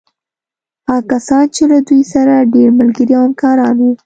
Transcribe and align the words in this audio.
هغه 0.87 1.01
کسان 1.11 1.43
چې 1.55 1.63
له 1.71 1.77
دوی 1.87 2.01
سره 2.13 2.47
ډېر 2.55 2.69
ملګري 2.79 3.11
او 3.17 3.23
همکاران 3.27 3.75
وو. 3.81 3.91